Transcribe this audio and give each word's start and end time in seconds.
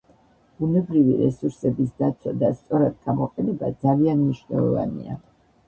ბუნებრივი 0.61 1.13
რესურსების 1.19 1.91
დაცვა 2.01 2.33
და 2.45 2.51
სწორად 2.61 2.97
გამოყენება 3.11 3.73
ძალიან 3.87 4.21
მნიშვნელოვანია. 4.27 5.23